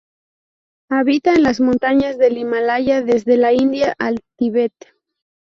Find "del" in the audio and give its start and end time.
2.17-2.39